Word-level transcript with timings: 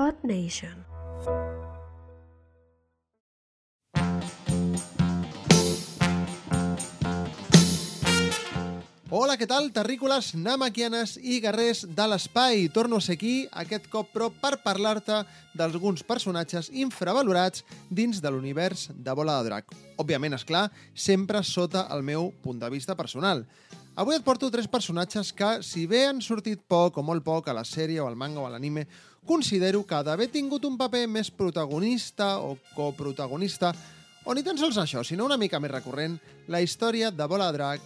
Earth 0.00 0.24
Nation. 0.24 0.86
Hola, 9.10 9.34
què 9.36 9.44
tal, 9.50 9.68
terrícoles, 9.76 10.30
namaquianes 10.38 11.18
i 11.20 11.36
guerrers 11.44 11.82
de 11.84 12.06
l'espai? 12.08 12.68
Torno 12.72 12.96
a 12.96 13.04
ser 13.04 13.18
aquí, 13.18 13.34
aquest 13.52 13.90
cop, 13.92 14.08
però 14.14 14.30
per 14.32 14.54
parlar-te 14.64 15.20
d'alguns 15.58 16.06
personatges 16.08 16.70
infravalorats 16.72 17.66
dins 17.90 18.22
de 18.24 18.32
l'univers 18.32 18.88
de 18.94 19.18
Bola 19.18 19.36
de 19.42 19.50
Drac. 19.50 19.74
Òbviament, 20.00 20.38
és 20.38 20.46
clar, 20.48 20.70
sempre 20.94 21.44
sota 21.44 21.84
el 21.92 22.06
meu 22.06 22.30
punt 22.40 22.62
de 22.62 22.72
vista 22.72 22.96
personal. 22.96 23.44
Avui 23.98 24.14
et 24.14 24.22
porto 24.22 24.50
tres 24.50 24.68
personatges 24.70 25.32
que, 25.34 25.48
si 25.66 25.86
bé 25.90 26.04
han 26.06 26.20
sortit 26.22 26.60
poc 26.62 27.00
o 27.00 27.02
molt 27.02 27.24
poc 27.26 27.48
a 27.50 27.54
la 27.56 27.64
sèrie 27.66 27.98
o 28.00 28.06
al 28.06 28.16
manga 28.16 28.40
o 28.40 28.46
a 28.46 28.52
l'anime, 28.52 28.86
considero 29.26 29.82
que 29.86 29.98
d'haver 30.06 30.30
tingut 30.30 30.64
un 30.64 30.78
paper 30.78 31.06
més 31.10 31.30
protagonista 31.30 32.36
o 32.38 32.54
coprotagonista, 32.76 33.74
o 34.24 34.34
ni 34.34 34.44
tan 34.46 34.60
sols 34.60 34.78
això, 34.78 35.02
sinó 35.04 35.26
una 35.26 35.40
mica 35.40 35.60
més 35.60 35.74
recurrent, 35.74 36.20
la 36.48 36.62
història 36.62 37.10
de 37.10 37.26
Bola 37.26 37.50
Drac 37.52 37.82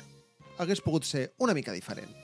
hagués 0.59 0.85
pogut 0.85 1.09
ser 1.09 1.31
una 1.39 1.57
mica 1.57 1.73
diferent. 1.73 2.24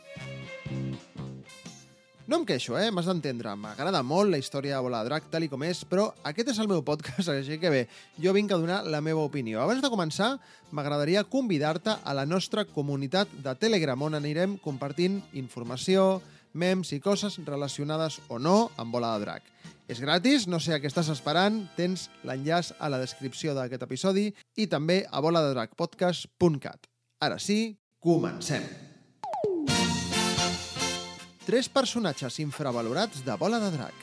No 2.30 2.36
em 2.38 2.44
queixo, 2.46 2.76
eh? 2.78 2.92
M'has 2.94 3.08
d'entendre. 3.10 3.50
M'agrada 3.58 4.04
molt 4.06 4.30
la 4.30 4.38
història 4.38 4.76
de 4.76 4.82
Bola 4.86 5.00
de 5.02 5.08
Drac, 5.08 5.24
tal 5.32 5.42
i 5.42 5.48
com 5.50 5.64
és, 5.66 5.80
però 5.82 6.04
aquest 6.30 6.52
és 6.52 6.58
el 6.62 6.68
meu 6.70 6.84
podcast, 6.86 7.26
així 7.32 7.56
que 7.58 7.72
bé, 7.74 7.80
jo 8.22 8.30
vinc 8.36 8.52
a 8.54 8.58
donar 8.60 8.84
la 8.86 9.00
meva 9.02 9.24
opinió. 9.26 9.58
Abans 9.58 9.82
de 9.82 9.88
començar, 9.90 10.28
m'agradaria 10.70 11.24
convidar-te 11.26 11.96
a 11.98 12.14
la 12.14 12.28
nostra 12.30 12.62
comunitat 12.62 13.32
de 13.42 13.54
Telegram, 13.58 14.04
on 14.06 14.14
anirem 14.14 14.54
compartint 14.62 15.16
informació, 15.40 16.20
memes 16.54 16.92
i 16.94 17.00
coses 17.02 17.40
relacionades 17.48 18.20
o 18.28 18.38
no 18.38 18.68
amb 18.78 18.94
Bola 18.94 19.10
de 19.16 19.24
Drac. 19.24 19.48
És 19.90 19.98
gratis, 19.98 20.46
no 20.46 20.60
sé 20.62 20.76
a 20.76 20.78
què 20.78 20.86
estàs 20.86 21.10
esperant, 21.10 21.64
tens 21.74 22.06
l'enllaç 22.22 22.70
a 22.78 22.92
la 22.94 23.00
descripció 23.02 23.56
d'aquest 23.58 23.82
episodi 23.88 24.28
i 24.54 24.68
també 24.70 25.00
a 25.10 25.18
boladedracpodcast.cat. 25.26 26.86
Ara 27.26 27.42
sí, 27.42 27.58
comencem! 27.98 28.89
Tres 31.50 31.66
personatges 31.66 32.36
infravalorats 32.38 33.24
de 33.26 33.34
Bola 33.34 33.58
de 33.58 33.72
Drac. 33.74 33.94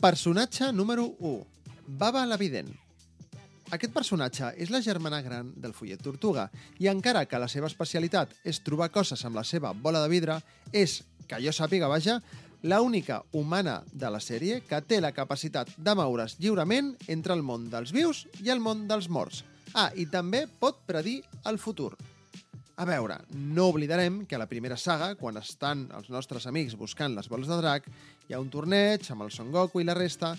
Personatge 0.00 0.72
número 0.72 1.04
1. 1.20 1.44
Baba 2.00 2.24
l'Evident. 2.24 2.72
Aquest 3.68 3.92
personatge 3.92 4.54
és 4.56 4.72
la 4.72 4.80
germana 4.80 5.20
gran 5.20 5.52
del 5.60 5.76
follet 5.76 6.00
Tortuga 6.00 6.48
i 6.80 6.88
encara 6.88 7.26
que 7.28 7.36
la 7.36 7.52
seva 7.52 7.68
especialitat 7.68 8.32
és 8.48 8.64
trobar 8.64 8.88
coses 8.88 9.28
amb 9.28 9.36
la 9.36 9.44
seva 9.44 9.74
bola 9.76 10.00
de 10.06 10.08
vidre, 10.08 10.40
és, 10.72 11.02
que 11.28 11.44
jo 11.44 11.52
sàpiga, 11.52 11.92
vaja, 11.92 12.22
la 12.62 12.80
única 12.80 13.22
humana 13.32 13.82
de 13.92 14.10
la 14.10 14.20
sèrie 14.20 14.60
que 14.66 14.80
té 14.82 15.00
la 15.00 15.12
capacitat 15.14 15.70
de 15.76 15.94
moure's 15.94 16.38
lliurement 16.42 16.94
entre 17.06 17.34
el 17.34 17.42
món 17.42 17.68
dels 17.70 17.92
vius 17.94 18.26
i 18.42 18.50
el 18.50 18.60
món 18.60 18.86
dels 18.90 19.08
morts. 19.08 19.44
Ah, 19.74 19.90
i 19.94 20.06
també 20.06 20.46
pot 20.48 20.80
predir 20.86 21.20
el 21.46 21.58
futur. 21.58 21.92
A 22.78 22.86
veure, 22.86 23.18
no 23.34 23.66
oblidarem 23.72 24.22
que 24.26 24.36
a 24.36 24.38
la 24.38 24.46
primera 24.46 24.76
saga, 24.78 25.14
quan 25.18 25.36
estan 25.40 25.88
els 25.98 26.10
nostres 26.14 26.46
amics 26.46 26.76
buscant 26.78 27.14
les 27.14 27.28
boles 27.28 27.50
de 27.50 27.58
drac, 27.58 27.88
hi 28.28 28.34
ha 28.34 28.40
un 28.40 28.50
torneig 28.54 29.02
amb 29.10 29.26
el 29.26 29.32
Son 29.34 29.50
Goku 29.50 29.82
i 29.82 29.86
la 29.86 29.96
resta 29.98 30.36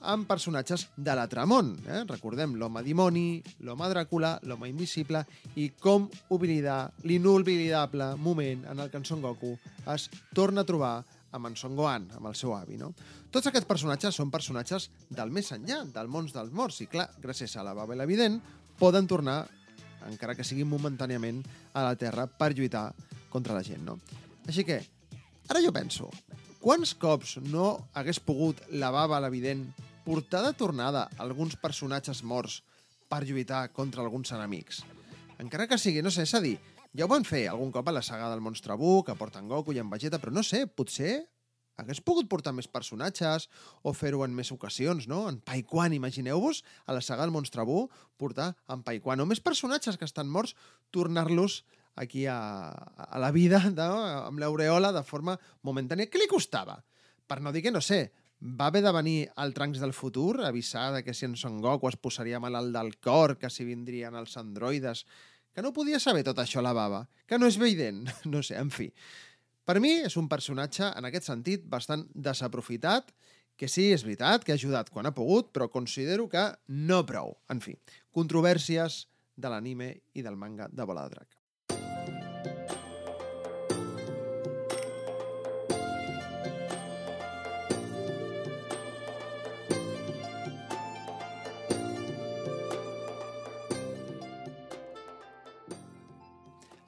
amb 0.00 0.28
personatges 0.28 0.86
de 0.96 1.14
l'Atramón. 1.16 1.74
Eh? 1.86 2.02
Recordem 2.08 2.54
l'home 2.56 2.82
dimoni, 2.86 3.42
l'home 3.66 3.88
Dràcula, 3.92 4.36
l'home 4.48 4.70
invisible 4.70 5.24
i 5.60 5.70
com 5.82 6.08
oblidar 6.30 6.92
l'inolvidable 7.04 8.14
moment 8.16 8.64
en 8.70 8.80
el 8.80 8.90
que 8.90 9.00
en 9.00 9.04
Son 9.04 9.20
Goku 9.20 9.56
es 9.92 10.08
torna 10.34 10.62
a 10.62 10.68
trobar 10.68 10.94
amb 11.36 11.50
en 11.50 11.56
Son 11.56 11.76
Gohan, 11.78 12.08
amb 12.16 12.30
el 12.30 12.36
seu 12.38 12.54
avi. 12.56 12.78
No? 12.80 12.90
Tots 13.30 13.50
aquests 13.50 13.68
personatges 13.68 14.16
són 14.18 14.32
personatges 14.32 14.88
del 15.10 15.32
més 15.34 15.50
enllà, 15.54 15.82
del 15.94 16.10
món 16.10 16.28
dels 16.30 16.52
morts, 16.52 16.80
i 16.84 16.88
clar, 16.90 17.08
gràcies 17.22 17.56
a 17.56 17.64
la 17.66 17.74
Babel 17.76 18.02
Evident, 18.06 18.40
poden 18.80 19.06
tornar, 19.10 19.44
encara 20.08 20.34
que 20.34 20.46
siguin 20.46 20.68
momentàniament, 20.70 21.42
a 21.74 21.84
la 21.86 21.96
Terra 21.98 22.26
per 22.26 22.52
lluitar 22.54 22.88
contra 23.30 23.54
la 23.54 23.64
gent. 23.66 23.84
No? 23.86 23.98
Així 24.48 24.64
que, 24.66 24.80
ara 25.48 25.62
jo 25.62 25.72
penso, 25.74 26.10
quants 26.60 26.94
cops 26.98 27.38
no 27.46 27.72
hagués 27.94 28.20
pogut 28.24 28.62
la 28.72 28.90
Baba 28.94 29.20
l'Evident 29.22 29.68
portar 30.04 30.42
de 30.46 30.54
tornada 30.56 31.06
alguns 31.22 31.54
personatges 31.60 32.24
morts 32.24 32.60
per 33.10 33.22
lluitar 33.26 33.68
contra 33.76 34.02
alguns 34.02 34.32
enemics? 34.34 34.82
Encara 35.40 35.68
que 35.68 35.78
sigui, 35.80 36.02
no 36.04 36.10
sé, 36.12 36.26
és 36.26 36.34
a 36.36 36.42
dir, 36.42 36.58
ja 36.96 37.06
ho 37.06 37.10
van 37.10 37.26
fer 37.26 37.44
algun 37.50 37.70
cop 37.74 37.88
a 37.88 37.94
la 37.94 38.02
saga 38.02 38.30
del 38.30 38.42
Monstre 38.42 38.76
que 39.06 39.14
porten 39.18 39.48
Goku 39.48 39.72
i 39.72 39.78
en 39.78 39.90
Vegeta, 39.90 40.18
però 40.18 40.32
no 40.32 40.42
sé, 40.42 40.66
potser 40.66 41.28
hagués 41.80 42.00
pogut 42.04 42.28
portar 42.28 42.52
més 42.52 42.68
personatges 42.68 43.48
o 43.82 43.92
fer-ho 43.96 44.24
en 44.24 44.34
més 44.36 44.52
ocasions, 44.52 45.06
no? 45.08 45.26
En 45.28 45.40
Pai 45.40 45.62
Quan, 45.62 45.94
imagineu-vos, 45.96 46.62
a 46.86 46.92
la 46.92 47.00
saga 47.00 47.24
del 47.24 47.32
Monstre 47.32 47.64
Bu, 47.64 47.88
portar 48.20 48.54
en 48.68 48.82
Pai 48.84 49.00
Quan. 49.00 49.20
O 49.20 49.26
més 49.26 49.40
personatges 49.40 49.96
que 49.96 50.08
estan 50.08 50.28
morts, 50.28 50.54
tornar-los 50.90 51.64
aquí 51.96 52.26
a, 52.26 52.70
a 52.70 53.18
la 53.18 53.30
vida 53.32 53.62
no? 53.74 53.92
amb 54.26 54.40
l'aureola 54.40 54.92
de 54.92 55.04
forma 55.04 55.38
momentània. 55.66 56.08
Què 56.10 56.20
li 56.20 56.28
costava? 56.30 56.78
Per 57.26 57.40
no 57.40 57.52
dir 57.52 57.64
que, 57.64 57.72
no 57.74 57.82
sé, 57.84 58.10
va 58.40 58.70
haver 58.70 58.82
de 58.84 58.92
venir 58.92 59.18
al 59.36 59.52
Trunks 59.54 59.80
del 59.82 59.92
futur, 59.92 60.40
avisar 60.44 60.90
de 60.94 61.04
que 61.04 61.14
si 61.14 61.26
en 61.26 61.36
Son 61.36 61.60
Goku 61.60 61.88
es 61.88 61.96
posaria 62.00 62.40
malalt 62.40 62.72
del 62.76 62.96
cor, 62.98 63.36
que 63.38 63.50
si 63.50 63.68
vindrien 63.68 64.16
els 64.16 64.36
androides 64.40 65.04
que 65.54 65.62
no 65.64 65.74
podia 65.76 66.00
saber 66.02 66.22
tot 66.26 66.38
això 66.42 66.62
la 66.62 66.74
baba, 66.76 67.04
que 67.26 67.38
no 67.38 67.48
és 67.50 67.58
evident, 67.60 68.04
no 68.32 68.42
sé, 68.46 68.56
en 68.60 68.70
fi. 68.74 68.90
Per 69.66 69.78
mi 69.82 69.96
és 70.06 70.16
un 70.18 70.28
personatge, 70.28 70.88
en 70.96 71.06
aquest 71.06 71.28
sentit, 71.30 71.66
bastant 71.70 72.06
desaprofitat, 72.14 73.12
que 73.60 73.68
sí, 73.68 73.90
és 73.92 74.06
veritat, 74.06 74.44
que 74.44 74.54
ha 74.54 74.58
ajudat 74.58 74.88
quan 74.90 75.06
ha 75.06 75.14
pogut, 75.14 75.50
però 75.52 75.68
considero 75.68 76.30
que 76.32 76.46
no 76.90 77.02
prou. 77.06 77.36
En 77.52 77.60
fi, 77.60 77.76
controvèrsies 78.16 79.04
de 79.36 79.52
l'anime 79.52 79.92
i 80.16 80.24
del 80.24 80.40
manga 80.40 80.70
de 80.72 80.86
Bola 80.88 81.04
de 81.06 81.18
Drac. 81.18 81.39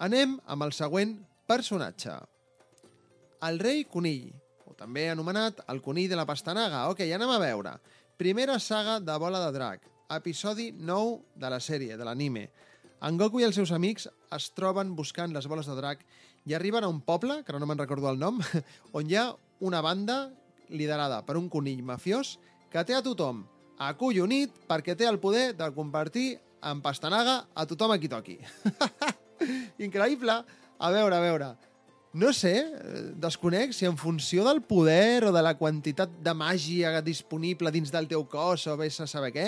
Anem 0.03 0.33
amb 0.51 0.65
el 0.67 0.73
següent 0.75 1.13
personatge. 1.47 2.17
El 3.47 3.61
rei 3.63 3.85
conill, 3.87 4.33
o 4.67 4.75
també 4.75 5.05
anomenat 5.13 5.61
el 5.71 5.79
conill 5.85 6.09
de 6.11 6.19
la 6.19 6.25
pastanaga. 6.27 6.89
Ok, 6.91 7.05
anem 7.07 7.31
a 7.31 7.39
veure. 7.39 7.77
Primera 8.19 8.57
saga 8.59 8.97
de 8.99 9.15
Bola 9.23 9.45
de 9.45 9.53
Drac, 9.55 9.87
episodi 10.11 10.73
9 10.75 11.39
de 11.39 11.53
la 11.55 11.61
sèrie, 11.63 11.95
de 11.95 12.09
l'anime. 12.09 12.49
En 13.07 13.15
Goku 13.19 13.39
i 13.39 13.47
els 13.47 13.55
seus 13.55 13.71
amics 13.71 14.09
es 14.35 14.51
troben 14.59 14.91
buscant 14.99 15.31
les 15.35 15.47
boles 15.47 15.71
de 15.71 15.79
drac 15.79 16.03
i 16.51 16.59
arriben 16.59 16.83
a 16.83 16.91
un 16.91 16.99
poble, 17.07 17.45
que 17.47 17.55
no 17.55 17.67
me'n 17.71 17.79
recordo 17.79 18.11
el 18.11 18.19
nom, 18.19 18.43
on 18.99 19.07
hi 19.07 19.21
ha 19.23 19.29
una 19.63 19.87
banda 19.87 20.33
liderada 20.69 21.23
per 21.23 21.39
un 21.39 21.47
conill 21.47 21.87
mafiós 21.87 22.41
que 22.75 22.83
té 22.83 22.99
a 22.99 23.07
tothom 23.07 23.45
acollonit 23.79 24.65
perquè 24.67 24.99
té 24.99 25.07
el 25.07 25.23
poder 25.23 25.53
de 25.55 25.71
convertir 25.79 26.33
en 26.59 26.83
pastanaga 26.83 27.45
a 27.55 27.71
tothom 27.71 27.95
a 27.95 28.03
qui 28.03 28.11
toqui. 28.11 28.41
Increïble. 29.87 30.39
A 30.83 30.91
veure, 30.91 31.17
a 31.17 31.23
veure. 31.23 31.51
No 32.13 32.33
sé, 32.37 32.55
eh, 32.61 33.03
desconec 33.17 33.73
si 33.73 33.87
en 33.89 33.97
funció 33.97 34.45
del 34.45 34.61
poder 34.61 35.25
o 35.25 35.33
de 35.33 35.43
la 35.43 35.55
quantitat 35.57 36.13
de 36.21 36.35
màgia 36.37 37.01
disponible 37.01 37.73
dins 37.73 37.93
del 37.95 38.09
teu 38.11 38.27
cos 38.29 38.67
o 38.69 38.77
vés 38.77 39.01
a 39.01 39.07
saber 39.09 39.33
què, 39.33 39.47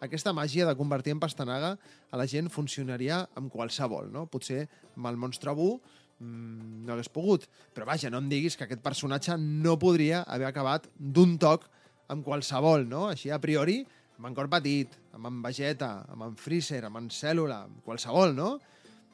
aquesta 0.00 0.32
màgia 0.32 0.64
de 0.64 0.76
convertir 0.78 1.12
en 1.12 1.20
pastanaga 1.20 1.74
a 2.10 2.16
la 2.16 2.26
gent 2.30 2.48
funcionaria 2.54 3.24
amb 3.36 3.52
qualsevol, 3.52 4.08
no? 4.14 4.24
Potser 4.30 4.68
amb 4.94 5.10
el 5.10 5.18
monstre 5.20 5.52
Bu 5.58 5.74
mmm, 5.74 6.86
no 6.86 6.94
hagués 6.94 7.10
pogut. 7.12 7.44
Però 7.74 7.86
vaja, 7.88 8.10
no 8.10 8.22
em 8.22 8.28
diguis 8.30 8.56
que 8.56 8.64
aquest 8.66 8.82
personatge 8.84 9.36
no 9.38 9.76
podria 9.78 10.22
haver 10.26 10.48
acabat 10.48 10.88
d'un 10.98 11.36
toc 11.38 11.66
amb 12.08 12.24
qualsevol, 12.24 12.86
no? 12.88 13.08
Així 13.12 13.34
a 13.34 13.40
priori, 13.42 13.82
amb 14.18 14.30
en 14.30 14.38
Cor 14.38 14.48
Petit, 14.50 14.94
amb 15.14 15.28
en 15.30 15.42
Vegeta, 15.44 15.92
amb 16.08 16.28
en 16.30 16.38
Freezer, 16.40 16.84
amb 16.88 17.02
en 17.02 17.12
Cèl·lula, 17.12 17.64
amb 17.68 17.82
qualsevol, 17.84 18.34
no? 18.36 18.56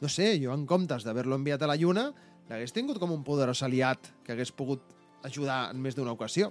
No 0.04 0.10
sé, 0.12 0.34
jo 0.36 0.52
en 0.52 0.66
comptes 0.68 1.06
d'haver-lo 1.06 1.38
enviat 1.38 1.62
a 1.64 1.68
la 1.70 1.78
Lluna, 1.80 2.10
l'hagués 2.50 2.74
tingut 2.76 2.98
com 3.00 3.14
un 3.14 3.22
poderós 3.24 3.62
aliat 3.64 4.10
que 4.26 4.34
hagués 4.34 4.52
pogut 4.52 4.82
ajudar 5.24 5.70
en 5.72 5.80
més 5.80 5.96
d'una 5.96 6.12
ocasió. 6.12 6.50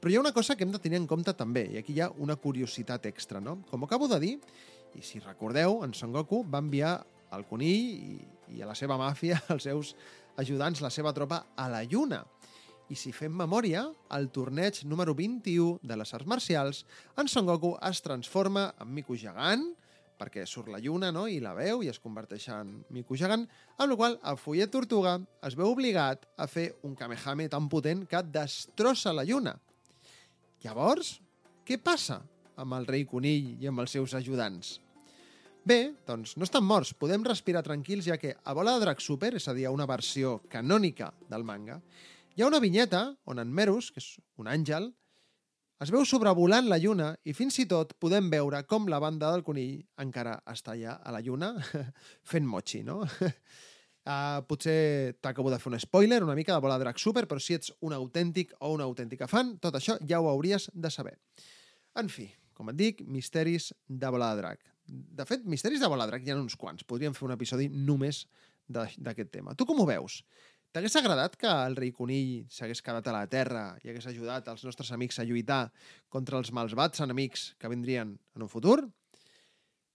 Però 0.00 0.10
hi 0.10 0.16
ha 0.18 0.22
una 0.24 0.34
cosa 0.34 0.56
que 0.58 0.66
hem 0.66 0.72
de 0.74 0.80
tenir 0.82 0.98
en 0.98 1.06
compte 1.06 1.30
també, 1.38 1.62
i 1.70 1.78
aquí 1.78 1.94
hi 1.94 2.02
ha 2.02 2.10
una 2.18 2.34
curiositat 2.34 3.06
extra, 3.06 3.38
no? 3.38 3.60
Com 3.70 3.86
acabo 3.86 4.10
de 4.10 4.18
dir, 4.24 4.32
i 4.98 5.04
si 5.06 5.22
recordeu, 5.22 5.84
en 5.86 5.94
Son 5.94 6.10
Goku 6.10 6.42
va 6.50 6.58
enviar 6.58 6.96
el 7.36 7.46
conill 7.46 7.86
i, 7.94 8.18
i 8.56 8.62
a 8.64 8.66
la 8.66 8.74
seva 8.74 8.98
màfia, 8.98 9.38
els 9.54 9.68
seus 9.70 9.94
ajudants, 10.42 10.82
la 10.82 10.90
seva 10.90 11.14
tropa, 11.14 11.44
a 11.54 11.70
la 11.70 11.84
Lluna. 11.86 12.24
I 12.90 12.98
si 12.98 13.12
fem 13.14 13.30
memòria, 13.30 13.84
al 14.10 14.30
torneig 14.34 14.82
número 14.90 15.14
21 15.14 15.86
de 15.86 16.02
les 16.02 16.14
arts 16.18 16.26
marcials, 16.26 16.82
en 17.14 17.30
Son 17.30 17.46
Goku 17.46 17.76
es 17.78 18.02
transforma 18.02 18.72
en 18.80 18.90
mico 18.90 19.14
gegant, 19.14 19.68
perquè 20.18 20.44
surt 20.46 20.68
la 20.72 20.80
lluna 20.82 21.12
no? 21.14 21.26
i 21.30 21.38
la 21.40 21.54
veu 21.56 21.84
i 21.84 21.90
es 21.92 22.00
converteix 22.02 22.48
en 22.52 22.74
mico 22.94 23.16
gegant, 23.16 23.46
amb 23.78 23.92
la 23.92 23.96
qual 23.96 24.18
el 24.18 24.40
fullet 24.40 24.72
tortuga 24.74 25.14
es 25.46 25.56
veu 25.58 25.70
obligat 25.70 26.26
a 26.36 26.48
fer 26.50 26.72
un 26.88 26.96
kamehame 26.98 27.48
tan 27.48 27.70
potent 27.70 28.04
que 28.10 28.24
destrossa 28.34 29.14
la 29.14 29.24
lluna. 29.28 29.54
Llavors, 30.64 31.14
què 31.64 31.78
passa 31.78 32.18
amb 32.58 32.74
el 32.74 32.86
rei 32.90 33.06
conill 33.06 33.54
i 33.62 33.70
amb 33.70 33.84
els 33.84 33.94
seus 33.94 34.16
ajudants? 34.18 34.78
Bé, 35.68 35.92
doncs 36.08 36.32
no 36.40 36.46
estan 36.46 36.64
morts, 36.64 36.94
podem 36.96 37.24
respirar 37.26 37.60
tranquils 37.66 38.06
ja 38.08 38.16
que 38.16 38.32
a 38.42 38.54
Bola 38.56 38.72
de 38.76 38.86
Drac 38.86 39.02
Super, 39.04 39.34
és 39.36 39.48
a 39.50 39.54
dir, 39.54 39.66
una 39.68 39.86
versió 39.86 40.38
canònica 40.48 41.10
del 41.28 41.44
manga, 41.44 41.76
hi 42.34 42.42
ha 42.42 42.48
una 42.48 42.60
vinyeta 42.62 43.02
on 43.28 43.42
en 43.42 43.50
Merus, 43.52 43.90
que 43.92 44.00
és 44.00 44.14
un 44.40 44.48
àngel, 44.48 44.88
es 45.84 45.92
veu 45.94 46.02
sobrevolant 46.06 46.66
la 46.66 46.78
lluna 46.82 47.12
i 47.22 47.32
fins 47.36 47.60
i 47.62 47.66
tot 47.70 47.92
podem 48.02 48.30
veure 48.32 48.64
com 48.66 48.88
la 48.90 48.98
banda 49.02 49.30
del 49.30 49.44
conill 49.46 49.76
encara 50.02 50.38
està 50.50 50.74
allà 50.74 50.96
a 50.98 51.12
la 51.14 51.20
lluna 51.22 51.52
fent 52.30 52.46
mochi, 52.46 52.82
no? 52.86 53.04
Uh, 53.04 54.40
potser 54.50 55.14
t'acabo 55.22 55.52
de 55.54 55.60
fer 55.62 55.70
un 55.70 55.78
spoiler 55.78 56.22
una 56.26 56.34
mica 56.38 56.56
de 56.56 56.64
Bola 56.64 56.80
Drac 56.82 56.98
Super, 56.98 57.28
però 57.30 57.38
si 57.38 57.54
ets 57.54 57.70
un 57.86 57.94
autèntic 57.94 58.56
o 58.58 58.72
una 58.74 58.88
autèntica 58.90 59.30
fan, 59.30 59.54
tot 59.62 59.78
això 59.78 59.98
ja 60.02 60.18
ho 60.18 60.26
hauries 60.32 60.70
de 60.74 60.90
saber. 60.90 61.14
En 61.98 62.10
fi, 62.10 62.26
com 62.58 62.72
et 62.72 62.78
dic, 62.78 63.06
misteris 63.06 63.70
de 63.86 64.10
Bola 64.10 64.32
de 64.34 64.42
Drac. 64.42 64.66
De 64.88 65.26
fet, 65.28 65.46
misteris 65.46 65.78
de 65.78 65.90
Bola 65.90 66.08
de 66.08 66.16
Drac 66.16 66.26
hi 66.26 66.34
ha 66.34 66.40
uns 66.40 66.58
quants. 66.58 66.82
Podríem 66.88 67.14
fer 67.14 67.28
un 67.28 67.36
episodi 67.36 67.68
només 67.70 68.24
d'aquest 68.66 69.30
tema. 69.30 69.54
Tu 69.54 69.66
com 69.68 69.78
ho 69.78 69.86
veus? 69.86 70.22
T'hagués 70.68 70.98
agradat 71.00 71.32
que 71.40 71.48
el 71.48 71.74
rei 71.78 71.88
conill 71.96 72.42
s'hagués 72.52 72.82
quedat 72.84 73.06
a 73.08 73.12
la 73.14 73.26
Terra 73.32 73.62
i 73.80 73.88
hagués 73.88 74.04
ajudat 74.10 74.50
els 74.52 74.66
nostres 74.66 74.90
amics 74.92 75.16
a 75.16 75.24
lluitar 75.24 75.70
contra 76.12 76.36
els 76.36 76.50
malvats 76.52 77.00
enemics 77.00 77.54
que 77.56 77.70
vindrien 77.72 78.10
en 78.36 78.44
un 78.44 78.50
futur? 78.52 78.82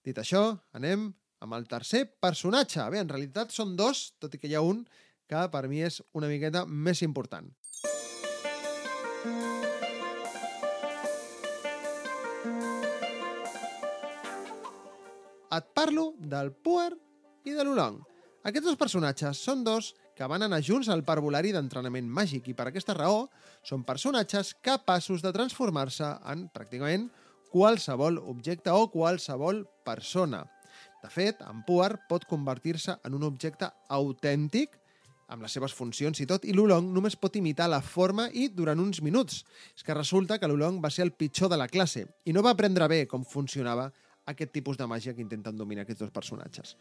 Dit 0.02 0.18
això, 0.18 0.42
anem 0.74 1.12
amb 1.46 1.54
el 1.54 1.68
tercer 1.70 2.02
personatge. 2.18 2.82
Bé, 2.90 2.98
en 3.04 3.12
realitat 3.12 3.54
són 3.54 3.76
dos, 3.78 4.16
tot 4.18 4.34
i 4.34 4.42
que 4.42 4.50
hi 4.50 4.58
ha 4.58 4.66
un 4.66 4.82
que 5.30 5.46
per 5.54 5.62
mi 5.70 5.78
és 5.86 6.00
una 6.12 6.26
miqueta 6.26 6.66
més 6.66 7.06
important. 7.06 7.46
Et 15.54 15.74
parlo 15.78 16.10
del 16.18 16.50
Puer 16.66 16.90
i 17.46 17.54
de 17.54 17.62
l'Ulong. 17.62 18.02
Aquests 18.42 18.72
dos 18.72 18.80
personatges 18.80 19.38
són 19.38 19.62
dos 19.62 19.94
que 20.14 20.28
van 20.30 20.46
anar 20.46 20.62
junts 20.62 20.88
al 20.88 21.02
parvulari 21.06 21.52
d'entrenament 21.54 22.06
màgic 22.06 22.48
i 22.48 22.54
per 22.54 22.68
aquesta 22.70 22.94
raó 22.94 23.26
són 23.66 23.84
personatges 23.86 24.54
capaços 24.62 25.22
de 25.24 25.32
transformar-se 25.34 26.06
en 26.30 26.46
pràcticament 26.54 27.08
qualsevol 27.50 28.18
objecte 28.18 28.70
o 28.70 28.88
qualsevol 28.90 29.64
persona. 29.86 30.44
De 31.02 31.10
fet, 31.12 31.42
en 31.44 31.60
Puar 31.66 32.06
pot 32.08 32.24
convertir-se 32.26 32.96
en 33.04 33.14
un 33.18 33.26
objecte 33.26 33.68
autèntic 33.92 34.78
amb 35.34 35.44
les 35.44 35.54
seves 35.56 35.72
funcions 35.72 36.20
i 36.20 36.26
tot, 36.28 36.44
i 36.44 36.52
l'Ulong 36.54 36.90
només 36.92 37.16
pot 37.16 37.36
imitar 37.36 37.66
la 37.70 37.80
forma 37.82 38.28
i 38.32 38.48
durant 38.52 38.80
uns 38.80 39.00
minuts. 39.02 39.42
És 39.76 39.84
que 39.84 39.96
resulta 39.96 40.38
que 40.38 40.48
l'Ulong 40.48 40.80
va 40.84 40.92
ser 40.92 41.06
el 41.06 41.14
pitjor 41.16 41.50
de 41.52 41.58
la 41.60 41.68
classe 41.68 42.06
i 42.24 42.34
no 42.36 42.44
va 42.44 42.52
aprendre 42.54 42.88
bé 42.88 43.04
com 43.10 43.24
funcionava 43.24 43.90
aquest 44.30 44.52
tipus 44.52 44.78
de 44.80 44.88
màgia 44.88 45.14
que 45.14 45.24
intenten 45.24 45.56
dominar 45.56 45.84
aquests 45.84 46.06
dos 46.06 46.12
personatges. 46.12 46.76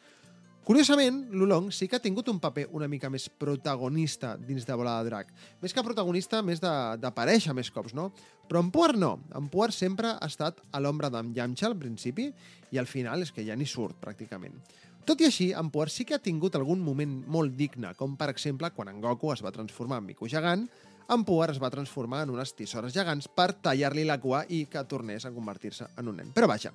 Curiosament, 0.63 1.25
l'Ulong 1.35 1.65
sí 1.75 1.89
que 1.91 1.97
ha 1.97 2.03
tingut 2.03 2.29
un 2.31 2.37
paper 2.39 2.69
una 2.77 2.87
mica 2.87 3.09
més 3.11 3.25
protagonista 3.27 4.37
dins 4.39 4.63
de 4.63 4.75
Bola 4.79 4.93
de 5.01 5.09
Drac. 5.09 5.33
Més 5.59 5.73
que 5.75 5.83
protagonista, 5.83 6.39
més 6.39 6.61
d'aparèixer 6.63 7.51
més 7.57 7.67
cops, 7.67 7.91
no? 7.91 8.13
Però 8.47 8.61
en 8.63 8.69
Puar 8.71 8.93
no. 8.95 9.17
En 9.35 9.49
Puar 9.51 9.73
sempre 9.75 10.13
ha 10.13 10.29
estat 10.31 10.61
a 10.71 10.79
l'ombra 10.79 11.09
d'en 11.11 11.33
Yamcha 11.35 11.67
al 11.67 11.75
principi 11.75 12.29
i 12.71 12.79
al 12.79 12.87
final 12.87 13.27
és 13.27 13.33
que 13.35 13.43
ja 13.43 13.59
ni 13.59 13.67
surt, 13.67 13.99
pràcticament. 13.99 14.55
Tot 15.03 15.19
i 15.19 15.27
així, 15.27 15.49
en 15.51 15.67
Puar 15.67 15.89
sí 15.91 16.07
que 16.07 16.15
ha 16.15 16.23
tingut 16.23 16.55
algun 16.55 16.79
moment 16.79 17.19
molt 17.27 17.59
digne, 17.59 17.91
com 17.99 18.15
per 18.15 18.31
exemple 18.31 18.71
quan 18.71 18.87
en 18.87 19.03
Goku 19.03 19.33
es 19.35 19.43
va 19.43 19.51
transformar 19.51 19.99
en 19.99 20.07
Miku 20.13 20.31
Gegant, 20.31 20.63
en 21.11 21.27
Puar 21.27 21.51
es 21.51 21.59
va 21.59 21.73
transformar 21.75 22.23
en 22.23 22.31
unes 22.31 22.55
tisores 22.55 22.95
gegants 22.95 23.27
per 23.27 23.51
tallar-li 23.59 24.07
la 24.07 24.15
cua 24.23 24.45
i 24.47 24.63
que 24.71 24.87
tornés 24.87 25.27
a 25.27 25.35
convertir-se 25.35 25.91
en 25.99 26.07
un 26.07 26.21
nen. 26.21 26.31
Però 26.31 26.47
vaja, 26.47 26.71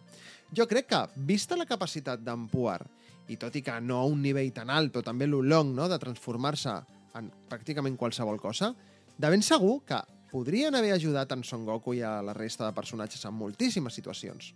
jo 0.52 0.68
crec 0.68 0.92
que, 0.92 1.04
vista 1.24 1.56
la 1.56 1.64
capacitat 1.64 2.20
d'en 2.20 2.44
Puar 2.52 2.82
i 3.28 3.36
tot 3.36 3.56
i 3.56 3.62
que 3.64 3.74
no 3.84 4.00
a 4.00 4.08
un 4.08 4.22
nivell 4.24 4.50
tan 4.56 4.70
alt, 4.72 4.92
però 4.92 5.04
també 5.04 5.28
l'olong 5.28 5.74
no? 5.76 5.88
de 5.88 5.98
transformar-se 6.00 6.74
en 7.18 7.28
pràcticament 7.50 7.96
qualsevol 8.00 8.40
cosa, 8.40 8.72
de 9.18 9.30
ben 9.30 9.42
segur 9.42 9.80
que 9.86 9.98
podrien 10.30 10.74
haver 10.76 10.92
ajudat 10.94 11.32
en 11.32 11.44
Son 11.44 11.64
Goku 11.66 11.96
i 11.96 12.02
a 12.04 12.18
la 12.24 12.34
resta 12.36 12.66
de 12.66 12.76
personatges 12.76 13.24
en 13.24 13.36
moltíssimes 13.36 13.96
situacions. 13.96 14.52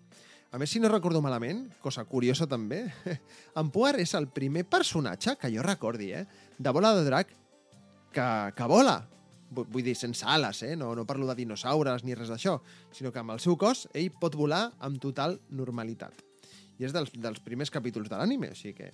A 0.53 0.61
més, 0.61 0.69
si 0.69 0.81
no 0.81 0.91
recordo 0.93 1.23
malament, 1.25 1.65
cosa 1.81 2.05
curiosa 2.05 2.47
també, 2.49 2.85
en 3.61 3.71
Puar 3.73 3.95
és 4.01 4.13
el 4.19 4.29
primer 4.29 4.67
personatge 4.69 5.39
que 5.41 5.53
jo 5.53 5.65
recordi, 5.65 6.13
eh, 6.13 6.27
de 6.59 6.75
bola 6.77 6.93
de 6.97 7.07
drac 7.09 7.33
que, 8.13 8.29
que 8.57 8.69
vola. 8.69 8.99
Vull 9.53 9.85
dir, 9.85 9.97
sense 9.97 10.25
ales, 10.29 10.63
eh? 10.65 10.75
no, 10.77 10.95
no 10.97 11.07
parlo 11.09 11.29
de 11.29 11.37
dinosaures 11.37 12.05
ni 12.05 12.17
res 12.17 12.33
d'això, 12.33 12.59
sinó 12.93 13.13
que 13.13 13.21
amb 13.21 13.37
el 13.37 13.41
seu 13.45 13.57
cos 13.61 13.87
ell 13.93 14.13
pot 14.21 14.37
volar 14.37 14.71
amb 14.81 15.01
total 15.01 15.41
normalitat 15.53 16.32
i 16.83 16.89
és 16.89 16.95
dels, 16.95 17.15
dels 17.15 17.43
primers 17.45 17.71
capítols 17.71 18.11
de 18.11 18.19
l'ànime, 18.19 18.51
així 18.53 18.75
que... 18.77 18.91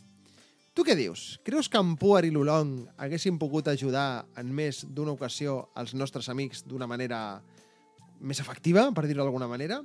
Tu 0.77 0.85
què 0.87 0.95
dius? 0.95 1.41
Creus 1.43 1.67
que 1.67 1.81
en 1.81 1.97
Puar 1.99 2.21
i 2.23 2.31
l'Ulong 2.31 2.85
haguessin 3.03 3.39
pogut 3.41 3.67
ajudar 3.67 4.29
en 4.39 4.53
més 4.55 4.85
d'una 4.87 5.17
ocasió 5.17 5.65
els 5.81 5.97
nostres 5.99 6.29
amics 6.31 6.63
d'una 6.69 6.87
manera 6.87 7.41
més 8.21 8.39
efectiva, 8.39 8.85
per 8.95 9.09
dir-ho 9.09 9.25
d'alguna 9.25 9.49
manera? 9.51 9.81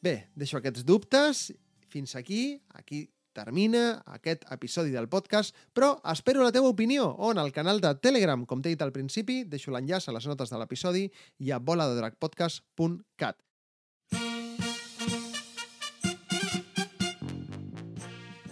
Bé, 0.00 0.30
deixo 0.38 0.56
aquests 0.56 0.86
dubtes. 0.86 1.50
Fins 1.92 2.16
aquí, 2.16 2.56
aquí 2.78 3.04
termina 3.36 4.02
aquest 4.16 4.46
episodi 4.54 4.94
del 4.94 5.10
podcast, 5.12 5.52
però 5.76 5.96
espero 6.12 6.44
la 6.44 6.54
teva 6.56 6.72
opinió 6.72 7.10
on 7.28 7.36
al 7.36 7.52
canal 7.52 7.82
de 7.84 7.92
Telegram, 8.00 8.46
com 8.48 8.62
t'he 8.62 8.72
dit 8.72 8.84
al 8.84 8.94
principi, 8.96 9.42
deixo 9.44 9.74
l'enllaç 9.74 10.08
a 10.08 10.16
les 10.16 10.28
notes 10.30 10.52
de 10.52 10.60
l'episodi 10.62 11.04
i 11.44 11.52
a 11.52 11.60
boladedragpodcast.cat. 11.60 13.45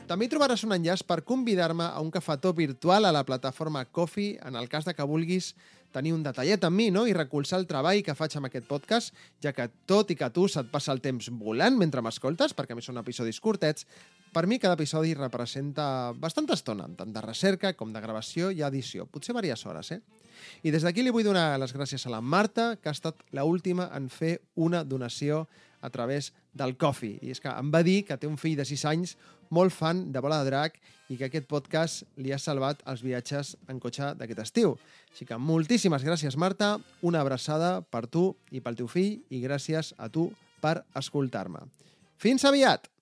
També 0.05 0.27
trobaràs 0.29 0.61
un 0.67 0.75
enllaç 0.75 1.01
per 1.09 1.23
convidar-me 1.25 1.87
a 1.89 2.01
un 2.05 2.11
cafetó 2.13 2.51
virtual 2.53 3.07
a 3.09 3.13
la 3.13 3.23
plataforma 3.25 3.87
Coffee 3.87 4.37
en 4.45 4.55
el 4.61 4.69
cas 4.69 4.85
de 4.85 4.93
que 4.93 5.07
vulguis 5.09 5.55
tenir 5.95 6.13
un 6.13 6.23
detallet 6.23 6.61
amb 6.67 6.77
mi 6.77 6.91
no? 6.93 7.07
i 7.09 7.15
recolzar 7.17 7.57
el 7.63 7.65
treball 7.71 8.03
que 8.05 8.17
faig 8.19 8.37
amb 8.37 8.51
aquest 8.51 8.67
podcast, 8.69 9.15
ja 9.41 9.55
que 9.57 9.71
tot 9.89 10.13
i 10.13 10.19
que 10.21 10.29
tu 10.35 10.45
se't 10.51 10.69
passa 10.69 10.93
el 10.93 11.01
temps 11.01 11.31
volant 11.41 11.79
mentre 11.81 12.05
m'escoltes, 12.05 12.53
perquè 12.53 12.77
a 12.77 12.77
més 12.77 12.91
són 12.91 13.01
episodis 13.01 13.41
curtets, 13.41 13.89
per 14.35 14.45
mi 14.51 14.59
cada 14.61 14.77
episodi 14.77 15.15
representa 15.17 16.13
bastanta 16.21 16.59
estona, 16.59 16.91
tant 16.99 17.15
de 17.15 17.25
recerca 17.25 17.73
com 17.73 17.95
de 17.95 18.05
gravació 18.05 18.51
i 18.53 18.61
edició, 18.67 19.07
potser 19.07 19.33
diverses 19.33 19.65
hores, 19.71 19.93
eh? 19.95 20.03
I 20.67 20.75
des 20.75 20.85
d'aquí 20.85 21.01
li 21.01 21.15
vull 21.15 21.25
donar 21.25 21.55
les 21.63 21.73
gràcies 21.73 22.05
a 22.05 22.13
la 22.13 22.21
Marta, 22.21 22.75
que 22.77 22.91
ha 22.91 22.97
estat 22.99 23.25
l 23.33 23.47
última 23.47 23.89
en 23.97 24.11
fer 24.13 24.41
una 24.55 24.85
donació 24.85 25.47
a 25.81 25.89
través 25.95 26.35
del 26.55 26.77
Coffee. 26.79 27.19
I 27.23 27.35
és 27.35 27.43
que 27.43 27.51
em 27.51 27.71
va 27.75 27.83
dir 27.87 28.05
que 28.09 28.17
té 28.19 28.31
un 28.31 28.39
fill 28.41 28.57
de 28.59 28.67
6 28.69 28.85
anys 28.91 29.17
molt 29.55 29.75
fan 29.75 30.07
de 30.13 30.23
Bola 30.25 30.41
de 30.43 30.51
Drac 30.51 30.79
i 31.13 31.19
que 31.19 31.29
aquest 31.29 31.47
podcast 31.51 32.07
li 32.17 32.33
ha 32.33 32.41
salvat 32.41 32.81
els 32.91 33.03
viatges 33.05 33.55
en 33.69 33.83
cotxe 33.83 34.15
d'aquest 34.19 34.41
estiu. 34.47 34.79
Així 35.13 35.29
que 35.29 35.39
moltíssimes 35.39 36.07
gràcies, 36.07 36.39
Marta, 36.41 36.79
una 37.03 37.21
abraçada 37.21 37.77
per 37.83 38.07
tu 38.07 38.31
i 38.51 38.65
pel 38.65 38.79
teu 38.79 38.89
fill 38.89 39.21
i 39.29 39.43
gràcies 39.45 39.93
a 39.99 40.09
tu 40.09 40.31
per 40.65 40.81
escoltar-me. 40.97 41.67
Fins 42.17 42.47
aviat! 42.49 42.94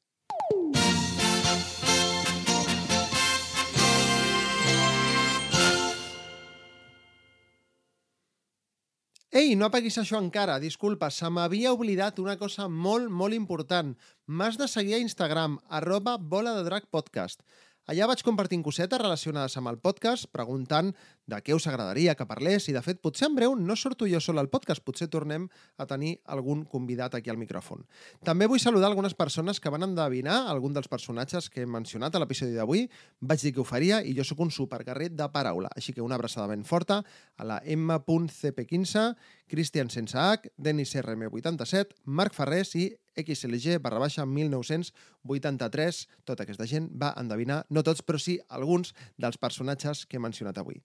No 9.52 9.66
apaguis 9.68 9.98
això 10.00 10.16
encara, 10.22 10.54
disculpa, 10.62 11.10
se 11.12 11.28
m'havia 11.28 11.72
oblidat 11.76 12.20
una 12.22 12.38
cosa 12.40 12.68
molt, 12.84 13.10
molt 13.22 13.36
important. 13.36 13.90
M'has 14.26 14.56
de 14.60 14.68
seguir 14.74 14.94
a 14.96 15.02
Instagram, 15.02 15.58
arroba 15.80 16.16
bola 16.16 16.54
de 16.56 16.62
drac 16.70 16.88
podcast. 16.96 17.44
Allà 17.90 18.06
vaig 18.06 18.20
compartint 18.22 18.60
cosetes 18.62 19.00
relacionades 19.00 19.56
amb 19.58 19.66
el 19.66 19.76
podcast, 19.82 20.28
preguntant 20.30 20.92
de 21.26 21.38
què 21.42 21.54
us 21.56 21.64
agradaria 21.66 22.14
que 22.14 22.26
parlés 22.30 22.68
i, 22.70 22.74
de 22.76 22.82
fet, 22.84 23.00
potser 23.02 23.26
en 23.26 23.34
breu 23.34 23.56
no 23.58 23.74
sorto 23.74 24.06
jo 24.06 24.20
sol 24.22 24.38
al 24.38 24.48
podcast, 24.52 24.84
potser 24.86 25.08
tornem 25.10 25.48
a 25.82 25.86
tenir 25.90 26.12
algun 26.30 26.62
convidat 26.62 27.16
aquí 27.18 27.32
al 27.32 27.40
micròfon. 27.40 27.82
També 28.22 28.46
vull 28.46 28.62
saludar 28.62 28.86
algunes 28.86 29.16
persones 29.18 29.58
que 29.58 29.72
van 29.74 29.82
endevinar 29.82 30.44
algun 30.52 30.76
dels 30.76 30.86
personatges 30.86 31.50
que 31.50 31.64
he 31.64 31.66
mencionat 31.66 32.14
a 32.14 32.22
l'episodi 32.22 32.54
d'avui. 32.54 32.86
Vaig 33.18 33.42
dir 33.42 33.54
que 33.56 33.62
ho 33.64 33.66
faria 33.66 33.98
i 34.06 34.14
jo 34.14 34.26
sóc 34.30 34.44
un 34.46 34.54
superguerrer 34.54 35.10
de 35.10 35.26
paraula, 35.34 35.70
així 35.74 35.90
que 35.90 36.06
una 36.06 36.14
abraçada 36.14 36.46
ben 36.54 36.62
forta 36.62 37.02
a 37.34 37.48
la 37.50 37.58
M.CP15, 37.66 39.08
Cristian 39.52 39.90
Sense 39.92 40.16
H, 40.16 40.48
Denis 40.56 40.94
RM87, 40.96 41.92
Marc 42.06 42.32
Ferrés 42.32 42.70
i 42.80 42.86
XLG 43.20 43.76
barra 43.84 44.00
baixa 44.00 44.24
1983. 44.24 45.98
Tota 46.24 46.46
aquesta 46.46 46.64
gent 46.64 46.88
va 46.96 47.12
endevinar, 47.20 47.60
no 47.68 47.84
tots, 47.84 48.00
però 48.00 48.16
sí 48.16 48.38
alguns 48.48 48.94
dels 49.20 49.36
personatges 49.36 50.06
que 50.08 50.16
he 50.16 50.24
mencionat 50.24 50.56
avui. 50.56 50.80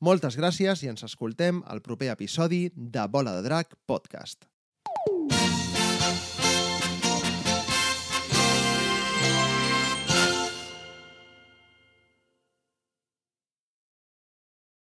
Moltes 0.00 0.40
gràcies 0.40 0.86
i 0.86 0.88
ens 0.88 1.04
escoltem 1.04 1.60
al 1.68 1.84
proper 1.84 2.08
episodi 2.14 2.70
de 2.72 3.04
Bola 3.12 3.36
de 3.36 3.44
Drac 3.44 3.76
Podcast. 3.84 4.48